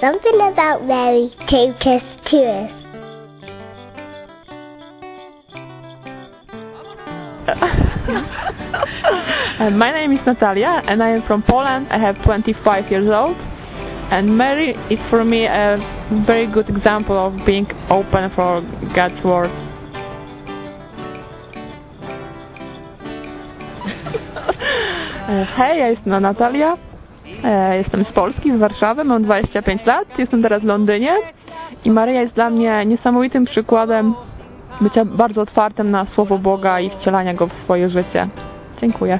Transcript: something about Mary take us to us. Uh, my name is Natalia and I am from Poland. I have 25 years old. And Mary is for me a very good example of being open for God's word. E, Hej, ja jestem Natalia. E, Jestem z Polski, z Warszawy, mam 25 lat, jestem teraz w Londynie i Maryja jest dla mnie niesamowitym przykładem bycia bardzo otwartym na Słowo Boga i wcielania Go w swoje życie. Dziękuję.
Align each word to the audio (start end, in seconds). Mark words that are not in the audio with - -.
something 0.00 0.40
about 0.40 0.84
Mary 0.86 1.30
take 1.46 1.86
us 1.86 2.02
to 2.30 2.38
us. 2.42 2.72
Uh, 9.60 9.68
my 9.68 9.92
name 9.92 10.10
is 10.12 10.24
Natalia 10.24 10.82
and 10.86 11.02
I 11.02 11.10
am 11.10 11.20
from 11.20 11.42
Poland. 11.42 11.86
I 11.90 11.98
have 11.98 12.16
25 12.22 12.90
years 12.90 13.10
old. 13.10 13.36
And 14.10 14.38
Mary 14.38 14.70
is 14.88 14.98
for 15.10 15.22
me 15.22 15.44
a 15.44 15.76
very 16.24 16.46
good 16.46 16.70
example 16.70 17.18
of 17.18 17.44
being 17.44 17.70
open 17.90 18.30
for 18.30 18.62
God's 18.94 19.22
word. 19.22 19.50
E, 25.28 25.44
Hej, 25.44 25.78
ja 25.78 25.86
jestem 25.86 26.22
Natalia. 26.22 26.89
E, 27.44 27.76
Jestem 27.76 28.04
z 28.04 28.12
Polski, 28.12 28.52
z 28.52 28.56
Warszawy, 28.56 29.04
mam 29.04 29.22
25 29.22 29.86
lat, 29.86 30.18
jestem 30.18 30.42
teraz 30.42 30.62
w 30.62 30.64
Londynie 30.64 31.16
i 31.84 31.90
Maryja 31.90 32.20
jest 32.22 32.34
dla 32.34 32.50
mnie 32.50 32.86
niesamowitym 32.86 33.44
przykładem 33.44 34.14
bycia 34.80 35.04
bardzo 35.04 35.42
otwartym 35.42 35.90
na 35.90 36.06
Słowo 36.14 36.38
Boga 36.38 36.80
i 36.80 36.90
wcielania 36.90 37.34
Go 37.34 37.46
w 37.46 37.62
swoje 37.64 37.90
życie. 37.90 38.28
Dziękuję. 38.80 39.18